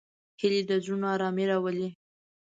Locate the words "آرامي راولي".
1.15-1.87